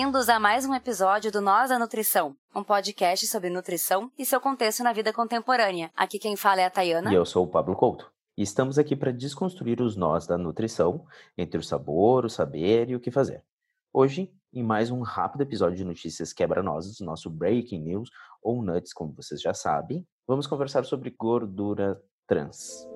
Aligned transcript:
Bem-vindos 0.00 0.30
a 0.30 0.40
mais 0.40 0.64
um 0.64 0.74
episódio 0.74 1.30
do 1.30 1.42
Nós 1.42 1.68
da 1.68 1.78
Nutrição, 1.78 2.34
um 2.56 2.64
podcast 2.64 3.26
sobre 3.26 3.50
nutrição 3.50 4.10
e 4.18 4.24
seu 4.24 4.40
contexto 4.40 4.82
na 4.82 4.94
vida 4.94 5.12
contemporânea. 5.12 5.90
Aqui 5.94 6.18
quem 6.18 6.36
fala 6.36 6.62
é 6.62 6.64
a 6.64 6.70
Tayana. 6.70 7.12
E 7.12 7.14
eu 7.14 7.26
sou 7.26 7.44
o 7.44 7.46
Pablo 7.46 7.76
Couto. 7.76 8.10
E 8.34 8.42
estamos 8.42 8.78
aqui 8.78 8.96
para 8.96 9.12
desconstruir 9.12 9.82
os 9.82 9.96
nós 9.96 10.26
da 10.26 10.38
nutrição 10.38 11.04
entre 11.36 11.60
o 11.60 11.62
sabor, 11.62 12.24
o 12.24 12.30
saber 12.30 12.88
e 12.88 12.96
o 12.96 13.00
que 13.00 13.10
fazer. 13.10 13.44
Hoje, 13.92 14.32
em 14.54 14.62
mais 14.62 14.90
um 14.90 15.02
rápido 15.02 15.42
episódio 15.42 15.76
de 15.76 15.84
notícias 15.84 16.32
quebra-nozes, 16.32 16.98
nosso 17.00 17.28
Breaking 17.28 17.82
News, 17.82 18.08
ou 18.42 18.62
Nuts, 18.62 18.94
como 18.94 19.12
vocês 19.12 19.38
já 19.38 19.52
sabem, 19.52 20.08
vamos 20.26 20.46
conversar 20.46 20.86
sobre 20.86 21.10
gordura 21.10 22.00
trans. 22.26 22.88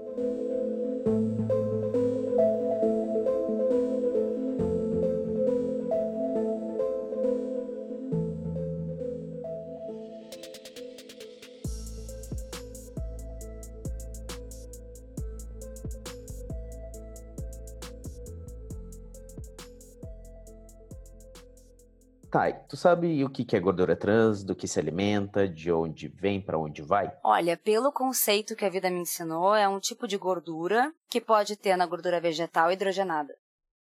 Tá, 22.35 22.51
tu 22.51 22.77
sabe 22.77 23.25
o 23.25 23.31
que 23.31 23.55
é 23.55 23.61
gordura 23.61 23.95
trans, 23.95 24.43
do 24.43 24.57
que 24.57 24.67
se 24.67 24.81
alimenta, 24.81 25.47
de 25.47 25.71
onde 25.71 26.09
vem, 26.09 26.41
para 26.41 26.59
onde 26.59 26.83
vai? 26.83 27.17
Olha, 27.23 27.57
pelo 27.57 27.93
conceito 27.93 28.57
que 28.57 28.65
a 28.65 28.69
vida 28.69 28.91
me 28.91 28.99
ensinou, 28.99 29.55
é 29.55 29.69
um 29.69 29.79
tipo 29.79 30.09
de 30.09 30.19
gordura 30.19 30.93
que 31.09 31.21
pode 31.21 31.55
ter 31.55 31.77
na 31.77 31.87
gordura 31.87 32.21
vegetal 32.21 32.73
hidrogenada. 32.73 33.33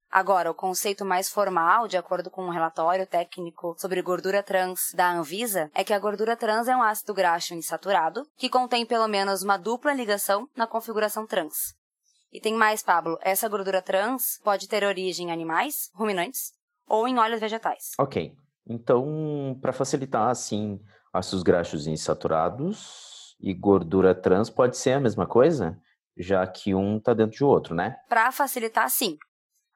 Agora, 0.08 0.53
o 0.53 0.55
conceito 0.55 1.05
mais 1.05 1.28
formal, 1.28 1.89
de 1.89 1.97
acordo 1.97 2.30
com 2.30 2.45
um 2.45 2.50
relatório 2.50 3.08
técnico 3.08 3.75
sobre 3.77 4.00
gordura 4.03 4.41
trans 4.41 4.92
da 4.95 5.11
Anvisa, 5.11 5.69
é 5.75 5.83
que 5.83 5.92
a 5.92 5.98
gordura 5.98 6.36
trans 6.36 6.69
é 6.69 6.77
um 6.77 6.83
ácido 6.83 7.12
graxo 7.12 7.55
insaturado 7.55 8.25
que 8.36 8.48
contém 8.48 8.86
pelo 8.86 9.08
menos 9.08 9.42
uma 9.42 9.56
dupla 9.56 9.92
ligação 9.92 10.48
na 10.55 10.64
configuração 10.64 11.27
trans. 11.27 11.75
E 12.33 12.41
tem 12.41 12.55
mais, 12.55 12.84
Pablo, 12.84 13.19
essa 13.20 13.48
gordura 13.48 13.83
trans 13.83 14.39
pode 14.45 14.69
ter 14.69 14.84
origem 14.84 15.28
em 15.28 15.33
animais, 15.33 15.91
ruminantes, 15.92 16.52
ou 16.89 17.06
em 17.06 17.19
óleos 17.19 17.41
vegetais. 17.41 17.92
Ok. 17.98 18.34
Então, 18.67 19.58
para 19.62 19.72
facilitar, 19.72 20.28
assim, 20.28 20.78
ácidos 21.12 21.42
graxos 21.42 21.86
insaturados 21.86 23.36
e 23.41 23.55
gordura 23.55 24.14
trans 24.14 24.50
pode 24.50 24.77
ser 24.77 24.92
a 24.92 25.00
mesma 25.00 25.27
coisa, 25.27 25.78
já 26.17 26.47
que 26.47 26.75
um 26.75 26.98
está 26.98 27.14
dentro 27.14 27.39
do 27.39 27.48
outro, 27.48 27.75
né? 27.75 27.97
Para 28.08 28.30
facilitar, 28.33 28.91
sim. 28.91 29.17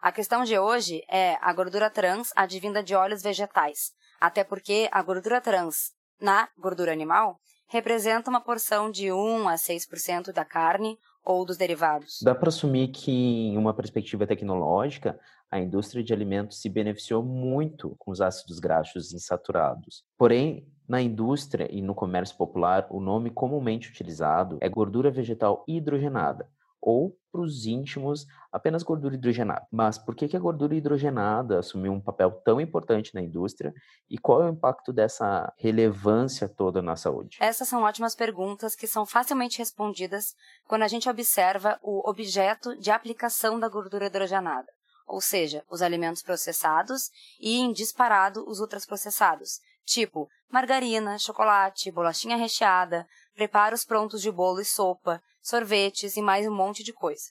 A 0.01 0.11
questão 0.11 0.43
de 0.43 0.59
hoje 0.59 1.03
é 1.09 1.39
a 1.41 1.53
gordura 1.53 1.89
trans 1.89 2.31
advinda 2.35 2.83
de 2.83 2.95
óleos 2.95 3.23
vegetais, 3.23 3.93
até 4.21 4.43
porque 4.43 4.89
a 4.91 5.01
gordura 5.03 5.41
trans 5.41 5.93
na 6.21 6.49
gordura 6.59 6.93
animal 6.93 7.39
representa 7.69 8.29
uma 8.29 8.41
porção 8.41 8.91
de 8.91 9.13
1 9.13 9.49
a 9.49 9.55
6% 9.55 10.33
da 10.33 10.45
carne 10.45 10.99
ou 11.25 11.45
dos 11.45 11.57
derivados. 11.57 12.19
Dá 12.23 12.35
para 12.35 12.49
assumir 12.49 12.89
que, 12.89 13.11
em 13.11 13.57
uma 13.57 13.75
perspectiva 13.75 14.27
tecnológica, 14.27 15.19
a 15.51 15.61
indústria 15.61 16.03
de 16.03 16.13
alimentos 16.13 16.61
se 16.61 16.69
beneficiou 16.69 17.23
muito 17.23 17.95
com 17.99 18.11
os 18.11 18.21
ácidos 18.21 18.59
graxos 18.59 19.13
insaturados. 19.13 20.03
Porém, 20.17 20.67
na 20.89 21.01
indústria 21.01 21.69
e 21.71 21.83
no 21.83 21.95
comércio 21.95 22.37
popular, 22.37 22.87
o 22.91 23.01
nome 23.01 23.31
comumente 23.31 23.91
utilizado 23.91 24.59
é 24.61 24.69
gordura 24.69 25.11
vegetal 25.11 25.63
hidrogenada, 25.69 26.49
ou, 26.81 27.17
para 27.33 27.41
os 27.41 27.67
íntimos, 27.67 28.27
apenas 28.53 28.83
gordura 28.83 29.15
hidrogenada. 29.15 29.67
Mas 29.73 29.97
por 29.97 30.15
que, 30.15 30.29
que 30.29 30.37
a 30.37 30.41
gordura 30.41 30.75
hidrogenada 30.75 31.59
assumiu 31.59 31.93
um 31.93 32.01
papel 32.01 32.31
tão 32.45 32.61
importante 32.61 33.15
na 33.15 33.23
indústria 33.23 33.73
e 34.09 34.19
qual 34.19 34.43
é 34.43 34.47
o 34.47 34.53
impacto 34.53 34.93
dessa 34.93 35.51
relevância 35.57 36.47
toda 36.47 36.83
na 36.83 36.95
saúde? 36.95 37.39
Essas 37.41 37.67
são 37.67 37.83
ótimas 37.83 38.15
perguntas 38.15 38.77
que 38.77 38.87
são 38.87 39.07
facilmente 39.07 39.59
respondidas 39.59 40.35
quando 40.69 40.83
a 40.83 40.89
gente 40.89 41.09
observa 41.09 41.79
o 41.83 42.09
objeto 42.09 42.79
de 42.79 42.91
aplicação 42.91 43.59
da 43.59 43.69
gordura 43.69 44.07
hidrogenada, 44.07 44.71
ou 45.07 45.21
seja, 45.21 45.65
os 45.71 45.81
alimentos 45.81 46.23
processados 46.23 47.11
e, 47.41 47.59
em 47.59 47.73
disparado, 47.73 48.45
os 48.47 48.61
ultraprocessados, 48.61 49.61
tipo 49.85 50.29
margarina, 50.51 51.19
chocolate, 51.19 51.91
bolachinha 51.91 52.37
recheada, 52.37 53.07
preparos 53.35 53.85
prontos 53.85 54.21
de 54.21 54.31
bolo 54.31 54.61
e 54.61 54.65
sopa, 54.65 55.23
sorvetes 55.41 56.17
e 56.17 56.23
mais 56.23 56.47
um 56.47 56.55
monte 56.55 56.83
de 56.83 56.93
coisa. 56.93 57.31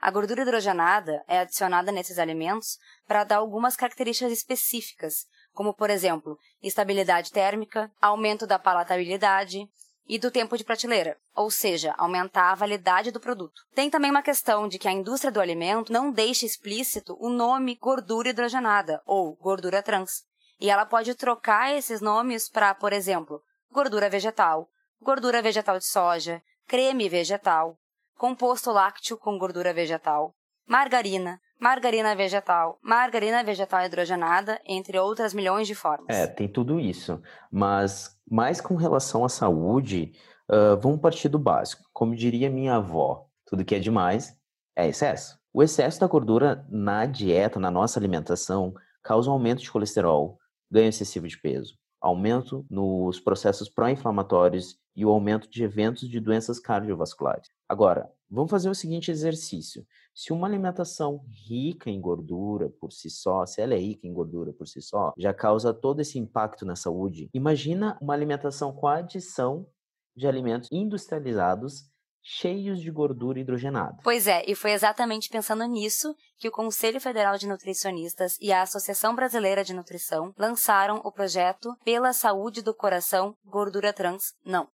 A 0.00 0.10
gordura 0.10 0.42
hidrogenada 0.42 1.24
é 1.28 1.38
adicionada 1.38 1.92
nesses 1.92 2.18
alimentos 2.18 2.76
para 3.06 3.24
dar 3.24 3.36
algumas 3.36 3.76
características 3.76 4.32
específicas, 4.32 5.26
como, 5.52 5.72
por 5.72 5.90
exemplo, 5.90 6.36
estabilidade 6.62 7.30
térmica, 7.30 7.90
aumento 8.00 8.46
da 8.46 8.58
palatabilidade 8.58 9.68
e 10.08 10.18
do 10.18 10.30
tempo 10.30 10.58
de 10.58 10.64
prateleira, 10.64 11.16
ou 11.34 11.50
seja, 11.50 11.94
aumentar 11.96 12.50
a 12.50 12.54
validade 12.56 13.12
do 13.12 13.20
produto. 13.20 13.62
Tem 13.74 13.88
também 13.88 14.10
uma 14.10 14.22
questão 14.22 14.66
de 14.66 14.78
que 14.78 14.88
a 14.88 14.92
indústria 14.92 15.30
do 15.30 15.40
alimento 15.40 15.92
não 15.92 16.10
deixa 16.10 16.44
explícito 16.44 17.16
o 17.20 17.28
nome 17.28 17.76
gordura 17.76 18.30
hidrogenada 18.30 19.00
ou 19.06 19.36
gordura 19.36 19.82
trans. 19.82 20.24
E 20.60 20.68
ela 20.68 20.84
pode 20.84 21.14
trocar 21.14 21.72
esses 21.72 22.00
nomes 22.00 22.48
para, 22.48 22.74
por 22.74 22.92
exemplo, 22.92 23.40
gordura 23.70 24.10
vegetal, 24.10 24.68
gordura 25.02 25.42
vegetal 25.42 25.78
de 25.78 25.84
soja, 25.84 26.40
creme 26.66 27.08
vegetal, 27.08 27.76
composto 28.16 28.70
lácteo 28.70 29.18
com 29.18 29.36
gordura 29.36 29.74
vegetal, 29.74 30.32
margarina, 30.66 31.40
margarina 31.60 32.14
vegetal, 32.14 32.78
margarina 32.82 33.42
vegetal 33.42 33.84
hidrogenada, 33.84 34.60
entre 34.64 34.98
outras 34.98 35.34
milhões 35.34 35.66
de 35.66 35.74
formas. 35.74 36.16
É, 36.16 36.26
tem 36.26 36.48
tudo 36.48 36.78
isso. 36.78 37.20
Mas, 37.50 38.16
mais 38.30 38.60
com 38.60 38.76
relação 38.76 39.24
à 39.24 39.28
saúde, 39.28 40.12
uh, 40.48 40.80
vamos 40.80 41.00
partir 41.00 41.28
do 41.28 41.38
básico. 41.38 41.82
Como 41.92 42.14
diria 42.14 42.48
minha 42.48 42.76
avó, 42.76 43.26
tudo 43.44 43.64
que 43.64 43.74
é 43.74 43.78
demais 43.78 44.36
é 44.76 44.88
excesso. 44.88 45.38
O 45.52 45.62
excesso 45.62 46.00
da 46.00 46.06
gordura 46.06 46.64
na 46.70 47.06
dieta, 47.06 47.60
na 47.60 47.70
nossa 47.70 47.98
alimentação, 47.98 48.72
causa 49.02 49.28
um 49.28 49.32
aumento 49.34 49.62
de 49.62 49.70
colesterol, 49.70 50.38
ganho 50.70 50.88
excessivo 50.88 51.28
de 51.28 51.38
peso, 51.38 51.74
aumento 52.00 52.64
nos 52.70 53.20
processos 53.20 53.68
pró-inflamatórios 53.68 54.80
e 54.94 55.04
o 55.04 55.10
aumento 55.10 55.48
de 55.48 55.64
eventos 55.64 56.08
de 56.08 56.20
doenças 56.20 56.58
cardiovasculares. 56.58 57.48
Agora, 57.68 58.10
vamos 58.30 58.50
fazer 58.50 58.68
o 58.68 58.74
seguinte 58.74 59.10
exercício. 59.10 59.86
Se 60.14 60.32
uma 60.32 60.46
alimentação 60.46 61.24
rica 61.48 61.88
em 61.88 62.00
gordura 62.00 62.68
por 62.68 62.92
si 62.92 63.08
só, 63.08 63.46
se 63.46 63.62
ela 63.62 63.74
é 63.74 63.78
rica 63.78 64.06
em 64.06 64.12
gordura 64.12 64.52
por 64.52 64.68
si 64.68 64.82
só, 64.82 65.12
já 65.16 65.32
causa 65.32 65.72
todo 65.72 66.00
esse 66.00 66.18
impacto 66.18 66.66
na 66.66 66.76
saúde, 66.76 67.30
imagina 67.32 67.96
uma 68.00 68.12
alimentação 68.12 68.72
com 68.72 68.86
a 68.86 68.98
adição 68.98 69.66
de 70.14 70.26
alimentos 70.26 70.68
industrializados 70.70 71.90
cheios 72.22 72.80
de 72.80 72.90
gordura 72.90 73.40
hidrogenada. 73.40 73.98
Pois 74.04 74.26
é, 74.28 74.44
e 74.46 74.54
foi 74.54 74.72
exatamente 74.72 75.28
pensando 75.28 75.64
nisso 75.66 76.14
que 76.38 76.48
o 76.48 76.52
Conselho 76.52 77.00
Federal 77.00 77.36
de 77.36 77.48
Nutricionistas 77.48 78.38
e 78.40 78.52
a 78.52 78.62
Associação 78.62 79.14
Brasileira 79.14 79.64
de 79.64 79.74
Nutrição 79.74 80.32
lançaram 80.38 81.00
o 81.04 81.10
projeto 81.10 81.74
Pela 81.84 82.12
Saúde 82.12 82.62
do 82.62 82.74
Coração 82.74 83.34
Gordura 83.44 83.92
Trans 83.92 84.34
Não. 84.44 84.68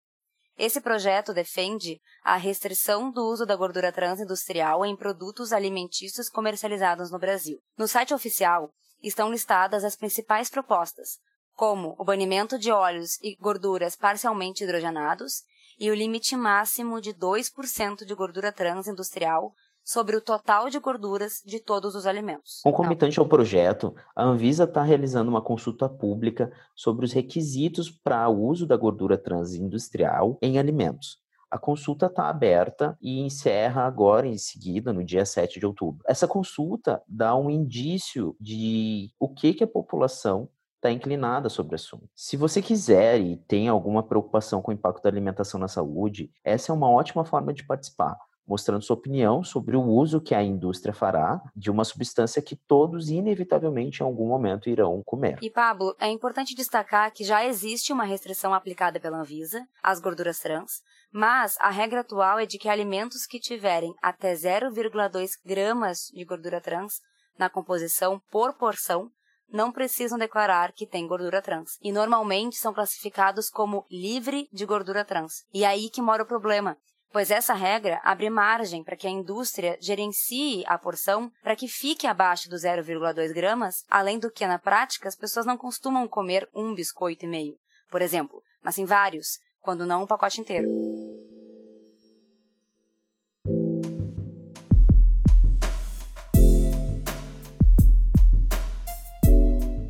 Esse 0.59 0.81
projeto 0.81 1.35
defende 1.35 2.01
a 2.25 2.37
restrição 2.37 3.11
do 3.11 3.23
uso 3.27 3.45
da 3.45 3.55
gordura 3.55 3.93
trans 3.93 4.21
industrial 4.21 4.87
em 4.87 4.97
produtos 4.97 5.53
alimentícios 5.53 6.31
comercializados 6.31 7.11
no 7.11 7.19
Brasil. 7.19 7.59
No 7.77 7.87
site 7.87 8.15
oficial 8.15 8.71
estão 9.03 9.31
listadas 9.31 9.85
as 9.85 9.97
principais 9.97 10.49
propostas, 10.49 11.19
como 11.53 11.95
o 11.99 12.05
banimento 12.05 12.59
de 12.59 12.71
óleos 12.71 13.19
e 13.23 13.37
gorduras 13.37 13.97
parcialmente 13.97 14.65
hidrogenados 14.65 15.43
e 15.79 15.91
o 15.91 15.95
limite 15.95 16.35
máximo 16.35 17.03
de 17.03 17.13
2% 17.13 18.07
de 18.07 18.15
gordura 18.15 18.51
trans 18.51 18.87
industrial 18.87 19.53
sobre 19.87 20.17
o 20.17 20.21
total 20.21 20.69
de 20.69 20.81
gorduras 20.81 21.41
de 21.47 21.61
todos 21.61 21.95
os 21.95 22.07
alimentos. 22.07 22.61
Concomitante 22.65 23.21
ao 23.21 23.29
projeto, 23.29 23.95
a 24.17 24.25
Anvisa 24.25 24.65
está 24.65 24.83
realizando 24.83 25.31
uma 25.31 25.41
consulta 25.41 25.89
pública 25.89 26.53
sobre 26.75 27.05
os 27.07 27.13
requisitos 27.13 27.89
para 27.89 28.29
o 28.29 28.45
uso 28.49 28.67
da 28.67 28.77
gordura 28.77 29.17
trans 29.17 29.55
industrial 29.55 30.37
em 30.43 30.59
alimentos. 30.59 31.19
A 31.49 31.57
consulta 31.57 32.07
está 32.07 32.29
aberta 32.29 32.99
e 33.01 33.21
encerra 33.21 33.87
agora, 33.87 34.27
em 34.27 34.37
seguida, 34.37 34.93
no 34.93 35.05
dia 35.05 35.25
7 35.25 35.61
de 35.61 35.67
outubro. 35.67 36.03
Essa 36.05 36.27
consulta 36.27 37.01
dá 37.07 37.37
um 37.37 37.49
indício 37.49 38.35
de 38.41 39.13
o 39.21 39.33
que, 39.33 39.55
que 39.55 39.63
a 39.63 39.69
população 39.69 40.49
está 40.75 40.91
inclinada 40.91 41.49
sobre 41.49 41.75
o 41.75 41.77
assunto. 41.77 42.09
Se 42.15 42.37
você 42.37 42.61
quiser 42.61 43.21
e 43.21 43.37
tem 43.37 43.69
alguma 43.69 44.03
preocupação 44.03 44.61
com 44.61 44.73
o 44.73 44.75
impacto 44.75 45.03
da 45.03 45.09
alimentação 45.09 45.59
na 45.59 45.69
saúde, 45.69 46.31
essa 46.45 46.73
é 46.73 46.75
uma 46.75 46.91
ótima 46.91 47.25
forma 47.25 47.53
de 47.53 47.65
participar, 47.65 48.17
mostrando 48.47 48.83
sua 48.83 48.97
opinião 48.97 49.43
sobre 49.43 49.77
o 49.77 49.83
uso 49.83 50.21
que 50.21 50.35
a 50.35 50.43
indústria 50.43 50.95
fará 50.95 51.41
de 51.55 51.71
uma 51.71 51.85
substância 51.85 52.43
que 52.43 52.57
todos 52.57 53.09
inevitavelmente 53.09 54.01
em 54.01 54.05
algum 54.05 54.27
momento 54.27 54.69
irão 54.69 55.03
comer. 55.05 55.39
E 55.43 55.51
Pablo, 55.51 55.95
é 55.99 56.09
importante 56.09 56.55
destacar 56.55 57.13
que 57.13 57.25
já 57.25 57.45
existe 57.45 57.93
uma 57.93 58.05
restrição 58.05 58.55
aplicada 58.55 59.01
pela 59.01 59.19
Anvisa 59.19 59.67
às 59.83 60.01
gorduras 60.01 60.39
trans, 60.39 60.83
mas 61.13 61.57
a 61.61 61.71
regra 61.71 62.01
atual 62.01 62.39
é 62.39 62.47
de 62.47 62.59
que 62.59 62.69
alimentos 62.69 63.27
que 63.27 63.41
tiverem 63.41 63.95
até 64.03 64.33
0,2 64.35 65.31
gramas 65.45 66.11
de 66.13 66.25
gordura 66.25 66.61
trans 66.61 67.01
na 67.39 67.51
composição 67.51 68.21
por 68.31 68.55
porção 68.55 69.11
não 69.49 69.71
precisam 69.71 70.19
declarar 70.19 70.73
que 70.73 70.87
tem 70.87 71.07
gordura 71.07 71.41
trans 71.41 71.79
e 71.81 71.93
normalmente 71.93 72.57
são 72.57 72.75
classificados 72.75 73.49
como 73.49 73.87
livre 73.91 74.49
de 74.53 74.67
gordura 74.67 75.05
trans. 75.05 75.45
E 75.55 75.65
é 75.65 75.69
aí 75.69 75.89
que 75.89 76.03
mora 76.03 76.23
o 76.23 76.27
problema, 76.27 76.77
pois 77.17 77.31
essa 77.31 77.55
regra 77.55 77.99
abre 78.05 78.29
margem 78.29 78.85
para 78.85 78.95
que 78.95 79.07
a 79.07 79.11
indústria 79.11 79.79
gerencie 79.81 80.63
a 80.67 80.77
porção 80.77 81.33
para 81.43 81.57
que 81.57 81.67
fique 81.67 82.07
abaixo 82.07 82.47
do 82.51 82.57
0,2 82.57 83.33
gramas, 83.33 83.87
além 83.89 84.19
do 84.19 84.31
que 84.31 84.47
na 84.47 84.59
prática 84.59 85.09
as 85.09 85.17
pessoas 85.17 85.47
não 85.47 85.57
costumam 85.57 86.07
comer 86.07 86.47
um 86.55 86.75
biscoito 86.75 87.25
e 87.25 87.27
meio, 87.27 87.57
por 87.91 88.03
exemplo, 88.03 88.43
mas 88.63 88.75
sim 88.75 88.85
vários, 88.85 89.39
quando 89.63 89.87
não 89.87 90.03
um 90.03 90.07
pacote 90.07 90.43
inteiro. 90.43 90.69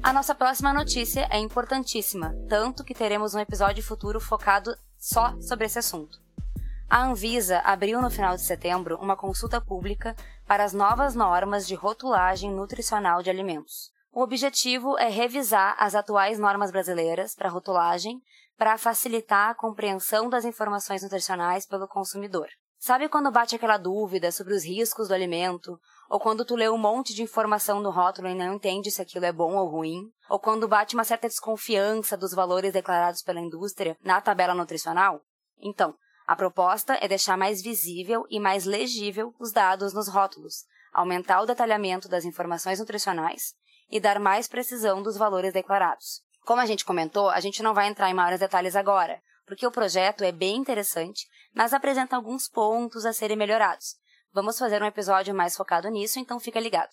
A 0.01 0.13
nossa 0.13 0.33
próxima 0.33 0.73
notícia 0.73 1.27
é 1.29 1.41
importantíssima, 1.41 2.37
tanto 2.49 2.85
que 2.85 2.95
teremos 2.95 3.35
um 3.35 3.41
episódio 3.41 3.83
futuro 3.83 4.21
focado 4.21 4.79
só 4.97 5.35
sobre 5.41 5.67
esse 5.67 5.81
assunto. 5.81 6.25
A 6.89 7.03
Anvisa 7.03 7.59
abriu 7.65 8.01
no 8.01 8.09
final 8.09 8.37
de 8.37 8.43
setembro 8.43 8.97
uma 9.01 9.17
consulta 9.17 9.61
pública 9.61 10.15
para 10.47 10.63
as 10.63 10.73
novas 10.73 11.17
normas 11.17 11.67
de 11.67 11.75
rotulagem 11.75 12.53
nutricional 12.53 13.25
de 13.25 13.29
alimentos. 13.29 13.91
O 14.13 14.23
objetivo 14.23 14.97
é 14.97 15.09
revisar 15.09 15.75
as 15.81 15.97
atuais 15.97 16.39
normas 16.39 16.71
brasileiras 16.71 17.35
para 17.35 17.49
rotulagem 17.49 18.21
para 18.57 18.79
facilitar 18.79 19.51
a 19.51 19.55
compreensão 19.55 20.31
das 20.31 20.45
informações 20.45 21.03
nutricionais 21.03 21.67
pelo 21.67 21.89
consumidor. 21.89 22.47
Sabe 22.79 23.09
quando 23.09 23.33
bate 23.33 23.57
aquela 23.57 23.79
dúvida 23.79 24.31
sobre 24.31 24.55
os 24.55 24.65
riscos 24.65 25.09
do 25.09 25.15
alimento 25.15 25.77
ou 26.09 26.21
quando 26.21 26.45
tu 26.45 26.55
lê 26.55 26.69
um 26.69 26.79
monte 26.79 27.13
de 27.13 27.23
informação 27.23 27.81
no 27.81 27.91
rótulo 27.91 28.29
e 28.29 28.35
não 28.35 28.55
entende 28.55 28.93
se 28.93 29.03
aquilo 29.03 29.25
é 29.25 29.33
bom 29.33 29.57
ou 29.57 29.69
ruim, 29.69 30.09
ou 30.31 30.39
quando 30.39 30.69
bate 30.69 30.95
uma 30.95 31.03
certa 31.03 31.27
desconfiança 31.27 32.17
dos 32.17 32.33
valores 32.33 32.73
declarados 32.73 33.23
pela 33.23 33.41
indústria 33.41 33.99
na 34.05 34.21
tabela 34.21 34.55
nutricional. 34.55 35.21
Então, 35.61 35.97
a 36.27 36.35
proposta 36.35 36.99
é 37.01 37.07
deixar 37.07 37.37
mais 37.37 37.63
visível 37.63 38.27
e 38.29 38.41
mais 38.41 38.65
legível 38.65 39.33
os 39.39 39.53
dados 39.53 39.95
nos 39.95 40.09
rótulos, 40.09 40.65
aumentar 40.93 41.41
o 41.41 41.47
detalhamento 41.47 42.09
das 42.09 42.25
informações 42.25 42.81
nutricionais 42.81 43.55
e 43.89 44.01
dar 44.01 44.19
mais 44.19 44.49
precisão 44.49 45.03
dos 45.03 45.17
valores 45.17 45.53
declarados. 45.53 46.23
Como 46.45 46.61
a 46.61 46.67
gente 46.67 46.85
comentou, 46.85 47.29
a 47.31 47.39
gente 47.39 47.63
não 47.63 47.73
vai 47.73 47.87
entrar 47.87 48.11
em 48.11 48.15
maiores 48.15 48.41
detalhes 48.41 48.75
agora, 48.75 49.21
porque 49.47 49.65
o 49.65 49.71
projeto 49.71 50.25
é 50.25 50.33
bem 50.33 50.57
interessante, 50.57 51.27
mas 51.55 51.73
apresenta 51.73 52.17
alguns 52.17 52.49
pontos 52.49 53.07
a 53.07 53.13
serem 53.13 53.37
melhorados. 53.37 53.95
Vamos 54.33 54.59
fazer 54.59 54.83
um 54.83 54.87
episódio 54.87 55.33
mais 55.33 55.57
focado 55.57 55.89
nisso, 55.89 56.19
então 56.19 56.41
fica 56.41 56.59
ligado. 56.59 56.91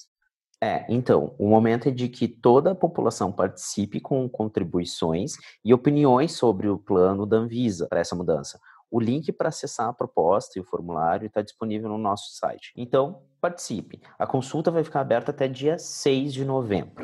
É, 0.62 0.85
então, 0.88 1.35
o 1.38 1.50
momento 1.50 1.89
é 1.89 1.91
de 1.91 2.07
que 2.07 2.25
toda 2.25 2.71
a 2.71 2.75
população 2.75 3.31
participe 3.31 4.00
com 4.00 4.30
contribuições 4.30 5.33
e 5.65 5.74
opiniões 5.74 6.33
sobre 6.33 6.69
o 6.69 6.77
plano 6.77 7.25
da 7.25 7.35
Anvisa 7.35 7.85
para 7.88 8.00
essa 8.00 8.15
mudança. 8.15 8.59
O 8.94 9.00
link 9.00 9.31
para 9.31 9.50
acessar 9.50 9.90
a 9.90 9.94
proposta 9.94 10.60
e 10.60 10.62
o 10.62 10.63
formulário 10.63 11.25
está 11.25 11.42
disponível 11.42 11.90
no 11.90 11.98
nosso 11.98 12.31
site. 12.36 12.72
Então, 12.78 13.24
participe. 13.42 14.00
A 14.19 14.28
consulta 14.28 14.69
vai 14.69 14.84
ficar 14.84 15.01
aberta 15.01 15.31
até 15.31 15.48
dia 15.48 15.80
6 15.80 16.31
de 16.31 16.45
novembro. 16.45 17.04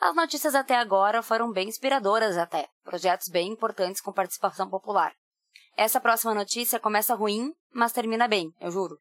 As 0.00 0.16
notícias 0.16 0.56
até 0.56 0.74
agora 0.74 1.22
foram 1.22 1.52
bem 1.52 1.68
inspiradoras 1.68 2.36
até, 2.36 2.66
projetos 2.82 3.28
bem 3.28 3.52
importantes 3.52 4.00
com 4.00 4.12
participação 4.12 4.68
popular. 4.68 5.12
Essa 5.76 6.00
próxima 6.00 6.34
notícia 6.34 6.80
começa 6.80 7.14
ruim, 7.14 7.52
mas 7.72 7.92
termina 7.92 8.26
bem, 8.26 8.52
eu 8.60 8.72
juro. 8.72 8.98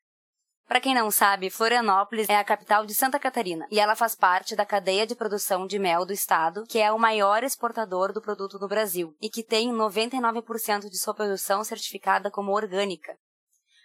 Para 0.67 0.81
quem 0.81 0.93
não 0.93 1.09
sabe, 1.09 1.49
Florianópolis 1.49 2.27
é 2.27 2.35
a 2.35 2.43
capital 2.43 2.85
de 2.85 2.93
Santa 2.93 3.17
Catarina 3.17 3.65
e 3.71 3.79
ela 3.79 3.95
faz 3.95 4.15
parte 4.15 4.53
da 4.53 4.65
cadeia 4.65 5.07
de 5.07 5.15
produção 5.15 5.65
de 5.65 5.79
mel 5.79 6.05
do 6.05 6.11
estado, 6.11 6.65
que 6.67 6.77
é 6.77 6.91
o 6.91 6.99
maior 6.99 7.41
exportador 7.41 8.11
do 8.11 8.21
produto 8.21 8.59
no 8.59 8.67
Brasil 8.67 9.15
e 9.21 9.29
que 9.29 9.43
tem 9.43 9.71
99% 9.71 10.89
de 10.89 10.97
sua 10.97 11.13
produção 11.13 11.63
certificada 11.63 12.29
como 12.29 12.51
orgânica. 12.51 13.15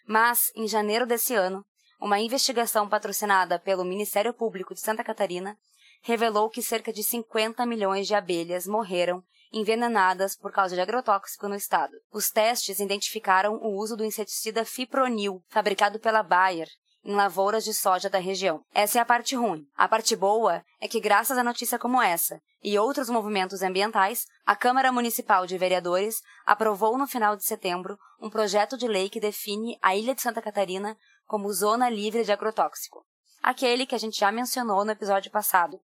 Mas, 0.09 0.51
em 0.57 0.67
janeiro 0.67 1.07
desse 1.07 1.37
ano, 1.37 1.65
uma 2.01 2.19
investigação 2.19 2.89
patrocinada 2.89 3.61
pelo 3.61 3.85
Ministério 3.85 4.35
Público 4.35 4.75
de 4.75 4.81
Santa 4.81 5.05
Catarina 5.05 5.57
revelou 6.03 6.51
que 6.51 6.61
cerca 6.61 6.93
de 6.93 7.05
50 7.05 7.65
milhões 7.65 8.09
de 8.09 8.15
abelhas 8.17 8.67
morreram 8.67 9.23
envenenadas 9.53 10.35
por 10.35 10.51
causa 10.51 10.75
de 10.75 10.81
agrotóxico 10.81 11.49
no 11.49 11.55
estado. 11.55 11.93
Os 12.13 12.31
testes 12.31 12.81
identificaram 12.81 13.55
o 13.57 13.77
uso 13.77 13.97
do 13.97 14.05
inseticida 14.05 14.65
fipronil, 14.65 15.43
fabricado 15.49 15.99
pela 15.99 16.23
Bayer, 16.23 16.69
em 17.05 17.15
lavouras 17.15 17.65
de 17.65 17.75
soja 17.75 18.09
da 18.09 18.19
região. 18.19 18.63
Essa 18.73 18.99
é 18.99 19.03
a 19.03 19.05
parte 19.05 19.35
ruim. 19.35 19.67
A 19.77 19.89
parte 19.89 20.15
boa 20.15 20.65
é 20.81 20.87
que, 20.87 21.01
graças 21.01 21.37
a 21.37 21.45
notícia 21.45 21.79
como 21.79 22.01
essa 22.01 22.41
e 22.63 22.79
outros 22.79 23.11
movimentos 23.11 23.63
ambientais, 23.63 24.25
a 24.47 24.55
Câmara 24.55 24.93
Municipal 24.93 25.47
de 25.47 25.59
Vereadores 25.59 26.23
aprovou 26.47 26.97
no 26.97 27.07
final 27.07 27.37
de 27.37 27.45
setembro 27.45 27.99
um 28.21 28.31
projeto 28.31 28.77
de 28.77 28.87
lei 28.87 29.11
que 29.11 29.19
define 29.19 29.77
a 29.83 29.97
Ilha 29.97 30.15
de 30.15 30.23
Santa 30.23 30.41
Catarina 30.41 30.97
como 31.27 31.53
zona 31.53 31.91
livre 31.91 32.25
de 32.25 32.31
agrotóxico. 32.31 33.05
Aquele 33.43 33.85
que 33.85 33.97
a 33.97 33.99
gente 33.99 34.21
já 34.21 34.31
mencionou 34.31 34.85
no 34.85 34.93
episódio 34.93 35.31
passado, 35.31 35.81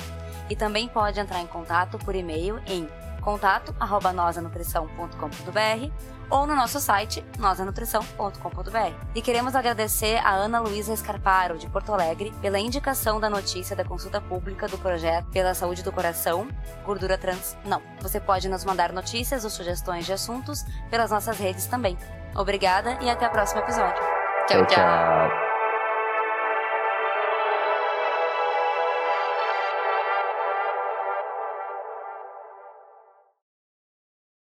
E 0.48 0.56
também 0.56 0.88
pode 0.88 1.20
entrar 1.20 1.42
em 1.42 1.46
contato 1.46 1.98
por 1.98 2.14
e-mail 2.14 2.58
em 2.66 2.88
contato@nosanutrição.com.br 3.20 5.92
ou 6.34 6.48
no 6.48 6.56
nosso 6.56 6.80
site 6.80 7.24
nosanutrição.com.br. 7.38 8.94
E 9.14 9.22
queremos 9.22 9.54
agradecer 9.54 10.16
a 10.16 10.32
Ana 10.34 10.58
Luísa 10.58 10.92
Escarparo, 10.92 11.56
de 11.56 11.68
Porto 11.68 11.92
Alegre, 11.92 12.32
pela 12.42 12.58
indicação 12.58 13.20
da 13.20 13.30
notícia 13.30 13.76
da 13.76 13.84
consulta 13.84 14.20
pública 14.20 14.66
do 14.66 14.76
projeto 14.76 15.30
Pela 15.30 15.54
Saúde 15.54 15.84
do 15.84 15.92
Coração, 15.92 16.48
Gordura 16.84 17.16
Trans 17.16 17.56
Não. 17.64 17.80
Você 18.00 18.18
pode 18.18 18.48
nos 18.48 18.64
mandar 18.64 18.92
notícias 18.92 19.44
ou 19.44 19.50
sugestões 19.50 20.04
de 20.04 20.12
assuntos 20.12 20.64
pelas 20.90 21.12
nossas 21.12 21.38
redes 21.38 21.66
também. 21.66 21.96
Obrigada 22.34 22.98
e 23.00 23.08
até 23.08 23.28
o 23.28 23.30
próximo 23.30 23.60
episódio. 23.60 24.02
tchau. 24.48 24.66
tchau. 24.66 24.66
tchau. 24.66 25.43